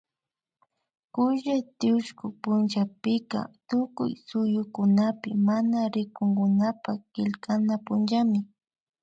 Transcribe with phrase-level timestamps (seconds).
[1.13, 8.39] Kulla tiushku punllapika Tukuy suyukunapi mana rikunkunapak killkana punllami